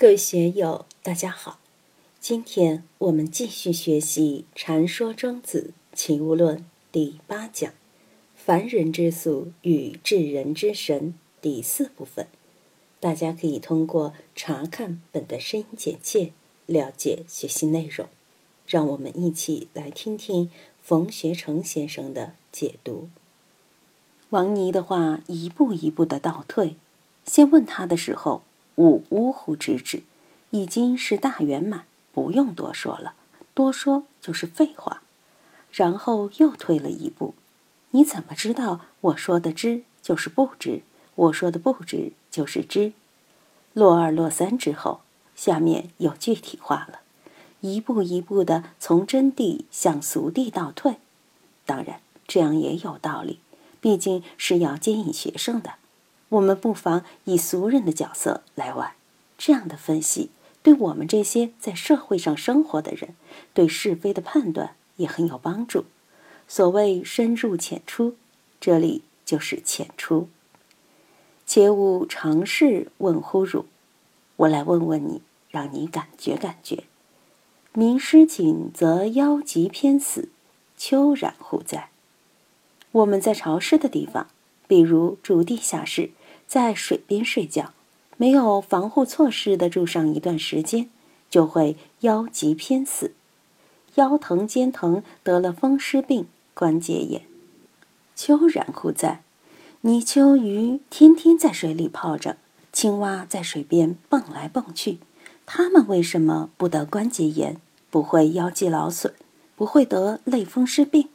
[0.00, 1.60] 各位学友，大家好！
[2.18, 6.56] 今天我们继续学习《禅说庄子·齐物论》
[6.90, 7.74] 第八讲
[8.34, 12.26] “凡人之俗与智人之神”第四部分。
[12.98, 16.32] 大家可以通过查看本的声音简介
[16.64, 18.08] 了解学习内容。
[18.66, 23.10] 让我们一起来听听冯学成先生的解读。
[24.30, 26.76] 王尼的话一步一步的倒退，
[27.26, 28.40] 先问他的时候。
[28.80, 30.04] 勿呜呼之止，
[30.48, 31.84] 已经是大圆满，
[32.14, 33.12] 不用多说了，
[33.52, 35.02] 多说就是废话。
[35.70, 37.34] 然后又退了一步，
[37.90, 40.80] 你怎么知道我说的知就是不知？
[41.14, 42.94] 我说的不知就是知？
[43.74, 45.02] 落二落三之后，
[45.36, 47.00] 下面有具体化了，
[47.60, 50.96] 一步一步的从真谛向俗谛倒退。
[51.66, 53.40] 当然，这样也有道理，
[53.78, 55.74] 毕竟是要接引学生的。
[56.30, 58.92] 我们不妨以俗人的角色来玩，
[59.36, 60.30] 这样的分析
[60.62, 63.14] 对我们这些在社会上生活的人，
[63.52, 65.84] 对是非的判断也很有帮助。
[66.46, 68.16] 所谓深入浅出，
[68.60, 70.28] 这里就是浅出。
[71.46, 73.66] 切勿尝试问乎汝，
[74.36, 76.84] 我来问问你，让你感觉感觉。
[77.72, 80.28] 名师景则妖极偏死，
[80.76, 81.90] 秋然乎哉？
[82.92, 84.28] 我们在潮湿的地方，
[84.68, 86.10] 比如住地下室。
[86.50, 87.72] 在水边睡觉，
[88.16, 90.90] 没有防护措施的住上一段时间，
[91.30, 93.14] 就会腰疾偏死，
[93.94, 97.22] 腰疼肩疼，得了风湿病、关节炎。
[98.16, 99.22] 秋然乎在？
[99.82, 102.36] 泥鳅鱼天天在水里泡着，
[102.72, 104.98] 青蛙在水边蹦来蹦去，
[105.46, 109.14] 它们为什么不得关节炎，不会腰肌劳损，
[109.54, 111.08] 不会得类风湿病？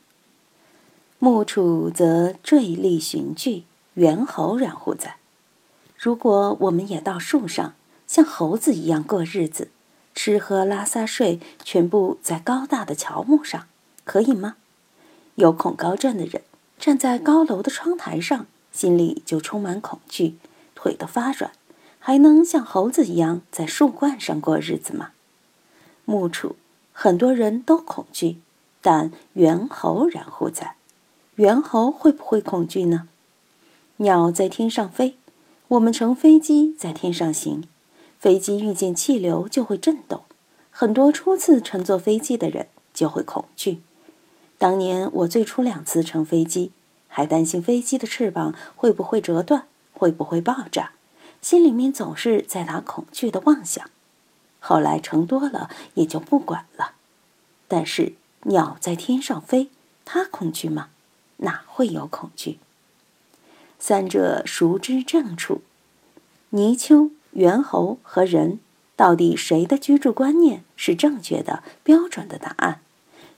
[1.20, 3.64] 木杵则坠立寻句，
[3.96, 5.18] 猿猴然乎哉？
[6.06, 7.74] 如果我们也到树上，
[8.06, 9.70] 像猴子一样过日子，
[10.14, 13.66] 吃喝拉撒睡全部在高大的乔木上，
[14.04, 14.58] 可以吗？
[15.34, 16.44] 有恐高症的人
[16.78, 20.36] 站在高楼的窗台上，心里就充满恐惧，
[20.76, 21.52] 腿都发软，
[21.98, 25.10] 还能像猴子一样在树冠上过日子吗？
[26.06, 26.52] 木杵，
[26.94, 28.38] 很多人都恐惧，
[28.80, 30.76] 但猿猴然乎哉？
[31.38, 33.08] 猿猴会不会恐惧呢？
[33.98, 35.18] 鸟在天上飞。
[35.70, 37.64] 我们乘飞机在天上行，
[38.20, 40.22] 飞机遇见气流就会震动，
[40.70, 43.82] 很多初次乘坐飞机的人就会恐惧。
[44.60, 46.72] 当年我最初两次乘飞机，
[47.08, 50.92] 还担心飞机的翅膀会不会折断，会不会爆炸，
[51.42, 53.90] 心里面总是在打恐惧的妄想。
[54.60, 56.92] 后来乘多了也就不管了。
[57.68, 59.72] 但是鸟在天上飞，
[60.06, 60.90] 它恐惧吗？
[61.38, 62.60] 哪会有恐惧？
[63.88, 65.62] 三者孰知正处？
[66.50, 68.58] 泥鳅、猿猴和人，
[68.96, 72.80] 到底谁的居住观念是正确的、标准的答案？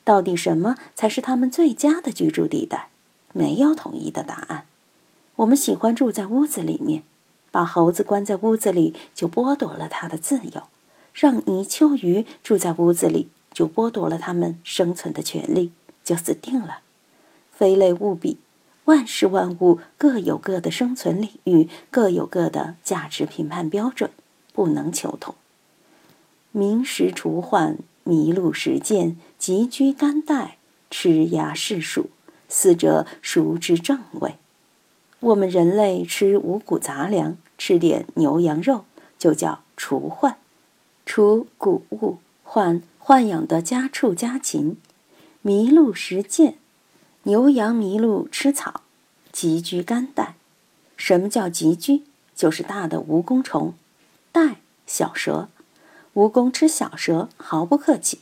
[0.05, 2.87] 到底什么才是他们最佳的居住地带？
[3.33, 4.65] 没有统一的答案。
[5.35, 7.03] 我们喜欢住在屋子里面，
[7.51, 10.61] 把猴子关在屋子里就剥夺了它的自由；
[11.13, 15.73] 让泥鳅鱼住在屋子里，就剥夺了它们生存的权利，
[16.05, 16.79] 就死定了。
[17.51, 18.37] 非类勿比。
[18.87, 24.09] 万事万物各有各的生存领域，各有各的价值评判标准，
[24.53, 25.35] 不能求同。
[26.53, 30.57] 名实除患，麋鹿实践，急居干带，
[30.89, 32.09] 吃牙是属，
[32.47, 34.35] 四者孰之正位？
[35.19, 38.85] 我们人类吃五谷杂粮，吃点牛羊肉，
[39.19, 40.37] 就叫除患。
[41.05, 44.77] 除谷物，患豢养的家畜家禽。
[45.43, 46.55] 麋鹿食践。
[47.27, 48.83] 牛羊麋鹿吃草，
[49.33, 50.35] 集居干带。
[50.95, 52.03] 什么叫集居？
[52.33, 53.73] 就是大的蜈蚣虫，
[54.31, 55.49] 带小蛇。
[56.13, 58.21] 蜈蚣吃小蛇毫不客气，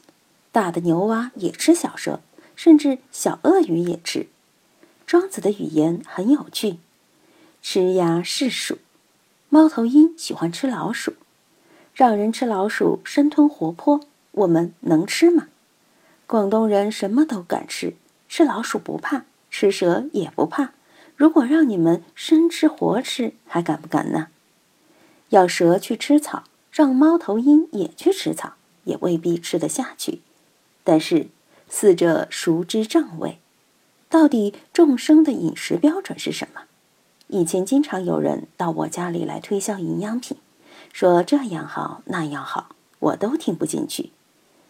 [0.51, 2.19] 大的牛蛙也吃小蛇，
[2.55, 4.25] 甚至小鳄鱼也吃。
[5.05, 6.79] 庄子的语言很有趣。
[7.61, 8.79] 吃鸭是鼠，
[9.49, 11.13] 猫头鹰喜欢吃老鼠，
[11.93, 14.01] 让人吃老鼠生吞活剥，
[14.31, 15.49] 我们能吃吗？
[16.25, 17.93] 广东人什么都敢吃。
[18.27, 20.72] 吃老鼠不怕，吃蛇也不怕。
[21.16, 24.27] 如果让你们生吃活吃，还敢不敢呢？
[25.29, 30.22] 要蛇去吃草，让猫头鹰也去吃草，也未必吃得下去。
[30.83, 31.27] 但是
[31.69, 33.39] 四者熟知正位？
[34.09, 36.61] 到底众生的饮食标准是什么？
[37.27, 40.37] 以前经常有人到我家里来推销营养品，
[40.93, 44.11] 说这样好那样好，我都听不进去。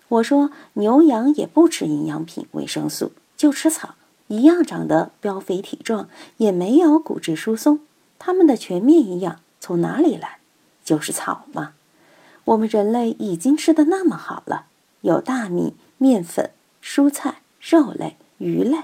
[0.08, 3.12] 我说牛羊也不吃营养品、维生素。
[3.38, 3.96] 就吃草，
[4.28, 7.80] 一样长得膘肥体壮，也没有骨质疏松。
[8.18, 10.40] 它们的全面营养从哪里来？
[10.84, 11.74] 就是草嘛。
[12.46, 14.68] 我们人类已经吃的那么好了，
[15.02, 16.52] 有大米、面粉、
[16.82, 18.84] 蔬菜、肉类、鱼类，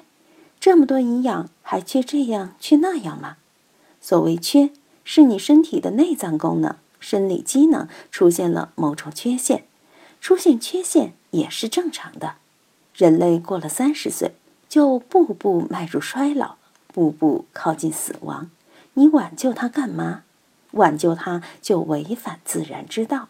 [0.60, 3.38] 这么多营养，还缺这样缺那样吗？
[4.02, 4.72] 所谓缺，
[5.04, 9.66] 是你身体的内脏功能、生理机能出现了某种缺陷，
[10.20, 12.36] 出现缺陷也是正常的。
[12.96, 14.34] 人类过了三十岁，
[14.72, 16.56] 就步步迈入衰老，
[16.94, 18.50] 步步靠近死亡。
[18.94, 20.24] 你挽救它干嘛？
[20.72, 23.28] 挽救它就违反自然之道。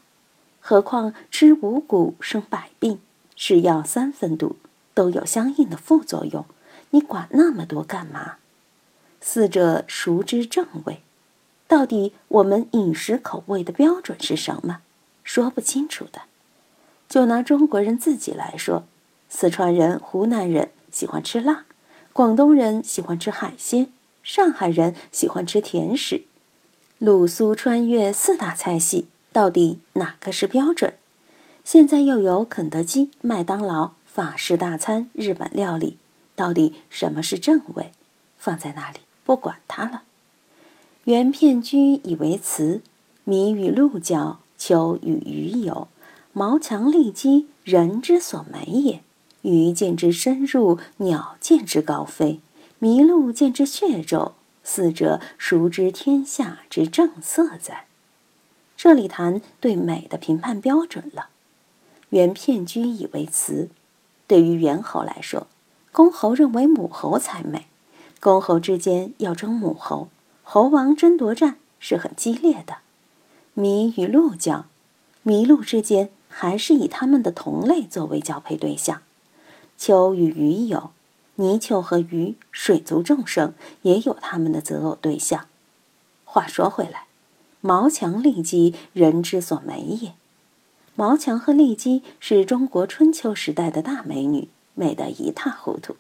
[0.60, 3.00] 何况吃五谷生百病，
[3.36, 4.58] 是药三分毒，
[4.94, 6.46] 都有相应的副作用。
[6.92, 8.36] 你管那么多干嘛？
[9.20, 11.02] 四者熟知正味？
[11.68, 14.82] 到底我们饮食口味的标准是什么？
[15.24, 16.22] 说不清楚的。
[17.10, 18.84] 就拿中国人自己来说，
[19.28, 21.66] 四川人、湖南人喜欢吃辣，
[22.14, 23.88] 广东人喜欢吃海鲜，
[24.22, 26.24] 上海人喜欢吃甜食。
[27.00, 29.08] 鲁苏穿越四大菜系。
[29.34, 30.94] 到底哪个是标准？
[31.64, 35.96] 现在又有肯德基、麦当劳、法式大餐、日本料理，
[36.36, 37.92] 到底什么是正味？
[38.38, 40.04] 放在那里不管它了。
[41.06, 42.82] 原片居以为词，
[43.24, 45.88] 米与鹿角，秋与鱼游，
[46.34, 49.02] 毛强利鸡，人之所美也。
[49.42, 52.40] 鱼见之深入，鸟见之高飞，
[52.80, 54.34] 麋鹿见之血皱，
[54.64, 57.86] 四者熟知天下之正色哉？
[58.78, 61.30] 这里谈对美的评判标准了。
[62.10, 63.70] 原片居以为雌，
[64.28, 65.48] 对于猿猴来说，
[65.92, 67.68] 公猴认为母猴才美。
[68.20, 70.10] 公猴之间要争母猴，
[70.44, 72.78] 猴王争夺战是很激烈的。
[73.56, 74.66] 麋与鹿角，
[75.26, 79.02] 麋鹿之间还是以它们的同类作为交配对象。
[79.84, 80.92] 丘与鱼有，
[81.38, 85.48] 泥鳅和鱼，水族众生也有他们的择偶对象。
[86.24, 87.06] 话说回来。
[87.62, 90.14] 毛强利姬，人之所美也。
[90.94, 95.96] 毛强和利姬是中国春秋时代的大美女，美得一塌糊涂。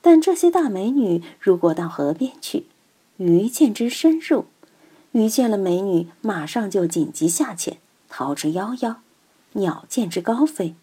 [0.00, 2.64] 但这些大美女如果到河边去，
[3.18, 4.46] 鱼见之深入，
[5.12, 7.76] 鱼见了美女，马上就紧急下潜，
[8.08, 8.96] 逃之夭夭。
[9.52, 10.74] 鸟见之高飞，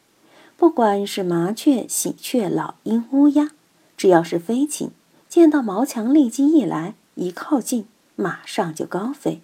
[0.58, 3.52] 不管是麻雀、喜鹊、老鹰、乌鸦，
[3.98, 4.92] 只要是飞禽，
[5.28, 7.86] 见到毛强利姬一来，一靠近，
[8.16, 9.42] 马上就高飞。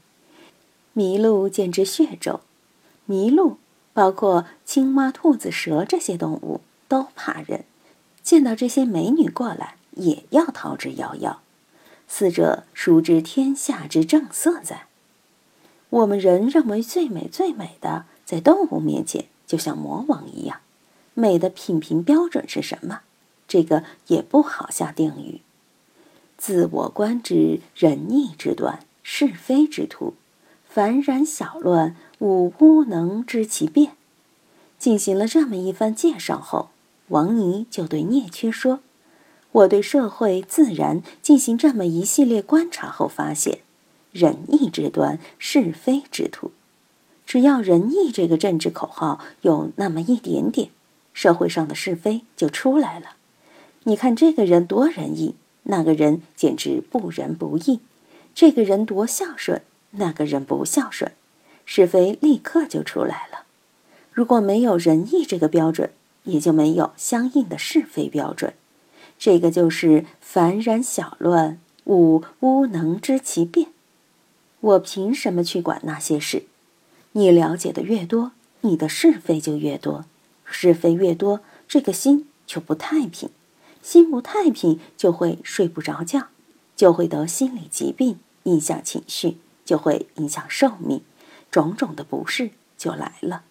[0.95, 2.41] 麋鹿见之血骤，
[3.09, 3.57] 麋鹿
[3.93, 7.65] 包括青蛙、兔子、蛇这些动物都怕人，
[8.23, 11.37] 见到这些美女过来也要逃之夭夭。
[12.07, 14.87] 四者熟知天下之正色哉？
[15.89, 20.59] 我们人认为最美最美的，在动物面前就像魔王一样。
[21.13, 23.01] 美的品评标准是什么？
[23.47, 25.41] 这个也不好下定语。
[26.37, 30.13] 自我观之，仁义之端，是非之徒。
[30.67, 33.91] 凡然小乱，吾吾能知其变。
[34.79, 36.69] 进行了这么一番介绍后，
[37.09, 38.79] 王尼就对聂缺说
[39.51, 43.59] ：“我对社会自然进行这么一系列观察后发现，
[44.13, 46.51] 仁义之端，是非之徒。
[47.25, 50.69] 只要仁义这个政治口号有那么一点点，
[51.13, 53.15] 社会上的是非就出来了。
[53.83, 57.79] 你看这个人多仁义，那个人简直不仁不义；
[58.33, 59.61] 这个人多孝顺。”
[59.93, 61.11] 那个人不孝顺，
[61.65, 63.43] 是非立刻就出来了。
[64.13, 65.91] 如果没有仁义这个标准，
[66.23, 68.53] 也就没有相应的是非标准。
[69.19, 73.67] 这个就是凡然小乱，吾吾能知其变。
[74.61, 76.43] 我凭什么去管那些事？
[77.11, 80.05] 你了解的越多，你的是非就越多。
[80.51, 83.29] 是非越多，这个心就不太平。
[83.81, 86.27] 心不太平，就会睡不着觉，
[86.75, 89.37] 就会得心理疾病，影响情绪。
[89.63, 91.01] 就会影响寿命，
[91.49, 93.43] 种种的不适就来了。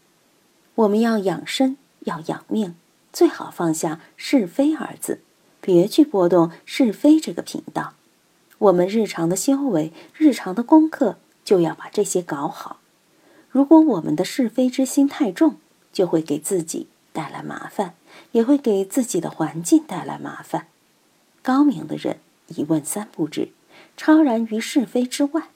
[0.75, 2.75] 我们要养生，要养命，
[3.11, 5.21] 最好放下是非二字，
[5.63, 7.95] 别去波动是非这个频道。
[8.59, 12.81] 我们日常的修为，日常的功课，就要把这些搞好。
[13.49, 15.57] 如果我们的是非之心太重，
[15.91, 17.95] 就会给自己带来麻烦，
[18.33, 20.67] 也会给自己的环境带来麻烦。
[21.43, 23.51] 高明的人一问三不知，
[23.97, 25.49] 超然于是非之外。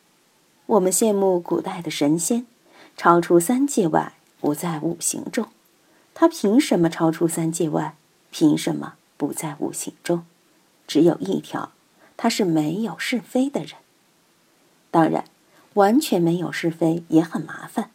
[0.66, 2.46] 我们羡慕古代的神仙，
[2.96, 5.48] 超出三界外，不在五行中。
[6.14, 7.96] 他凭什么超出三界外？
[8.30, 10.24] 凭什么不在五行中？
[10.86, 11.72] 只有一条，
[12.16, 13.72] 他是没有是非的人。
[14.90, 15.24] 当然，
[15.74, 17.90] 完全没有是非也很麻烦。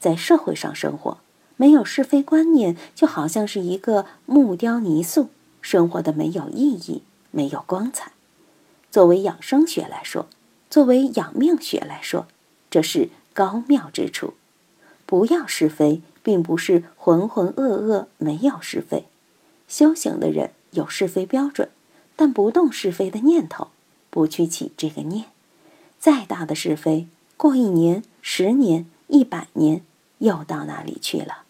[0.00, 1.18] 在社会上生活，
[1.58, 5.28] 没有是非观念，就好像是一个木雕泥塑，
[5.60, 8.12] 生活的没有意义，没有光彩。
[8.90, 10.26] 作为养生学来说。
[10.70, 12.26] 作为养命学来说，
[12.70, 14.34] 这是高妙之处。
[15.06, 19.06] 不要是非，并不是浑浑噩噩没有是非。
[19.66, 21.70] 修行的人有是非标准，
[22.16, 23.68] 但不动是非的念头，
[24.10, 25.24] 不去起这个念。
[25.98, 29.80] 再大的是非，过一年、十年、一百年，
[30.18, 31.44] 又到哪里去了？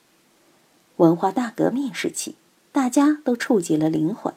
[0.98, 2.34] 文化大革命时期，
[2.72, 4.34] 大家都触及了灵魂。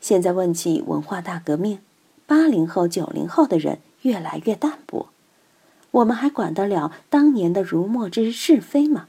[0.00, 1.80] 现在问起文化大革命，
[2.26, 5.10] 八零后、九零后的人越来越淡薄。
[5.90, 9.08] 我们还管得了当年的儒墨之是非吗？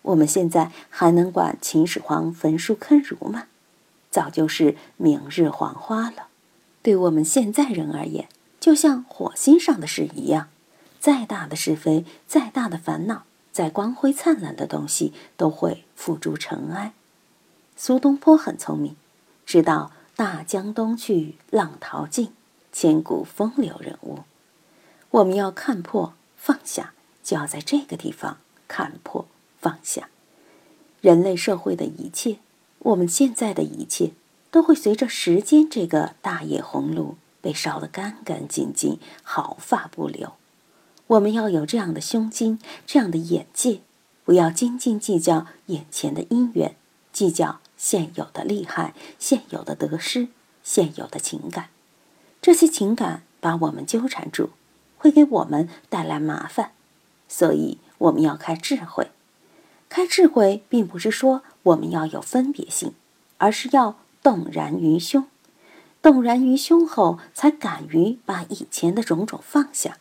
[0.00, 3.44] 我们现在还能管秦始皇焚书坑儒吗？
[4.10, 6.28] 早就是明日黄花了。
[6.82, 8.28] 对我们现在人而言，
[8.58, 10.48] 就像火星上的事一样，
[10.98, 13.24] 再大的是非，再大的烦恼。
[13.54, 16.92] 再光辉灿烂的东西都会付诸尘埃。
[17.76, 18.96] 苏东坡很聪明，
[19.46, 22.32] 知道大江东去，浪淘尽，
[22.72, 24.24] 千古风流人物。
[25.10, 29.28] 我们要看破放下，就要在这个地方看破
[29.60, 30.08] 放下。
[31.00, 32.38] 人类社会的一切，
[32.80, 34.10] 我们现在的一切，
[34.50, 40.32] 都会随着时间这个大野红炉被烧得干干净净，毫发不留。
[41.08, 43.80] 我们要有这样的胸襟，这样的眼界，
[44.24, 46.76] 不要斤斤计较眼前的因缘，
[47.12, 50.28] 计较现有的利害、现有的得失、
[50.62, 51.68] 现有的情感。
[52.40, 54.50] 这些情感把我们纠缠住，
[54.96, 56.72] 会给我们带来麻烦。
[57.28, 59.10] 所以，我们要开智慧。
[59.90, 62.92] 开智慧，并不是说我们要有分别心，
[63.38, 65.26] 而是要动然于胸。
[66.00, 69.98] 动然于胸后，才敢于把以前的种种放下。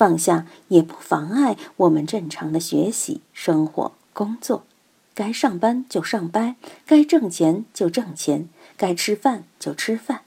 [0.00, 4.64] 放下也不妨碍我们正常的学习、生活、工作。
[5.12, 10.22] 该上班就上班，该挣钱就挣钱，该吃饭就吃饭，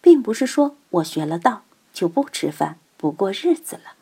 [0.00, 1.62] 并不是说我学了道
[1.94, 3.92] 就不吃饭、不过日子了，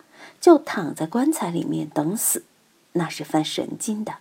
[0.40, 2.44] 就躺在棺材里面等死，
[2.92, 4.14] 那是犯神经的。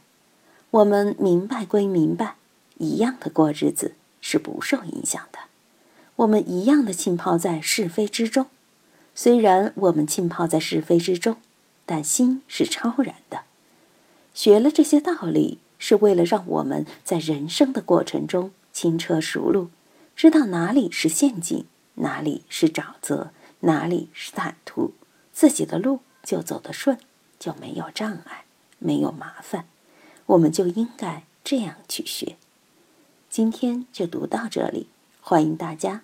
[0.71, 2.35] 我们明白归明白，
[2.77, 5.39] 一样的过日子是不受影响的。
[6.17, 8.47] 我们一样的浸泡在是非之中。
[9.21, 11.35] 虽然我们浸泡在是非之中，
[11.85, 13.41] 但心是超然的。
[14.33, 19.71] 学了这些道理，是为了让我们在人生的过程中轻车熟路，
[20.15, 24.93] 知道哪里是陷阱，哪里是沼泽，哪里是坦途，
[25.33, 26.97] 自己的路就走得顺，
[27.37, 28.45] 就没有障碍，
[28.77, 29.65] 没有麻烦。
[30.27, 32.37] 我们就应该这样去学。
[33.29, 34.87] 今天就读到这里，
[35.19, 36.03] 欢迎大家。